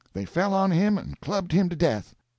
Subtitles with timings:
[0.13, 2.15] "They fell on him and clubbed him to death.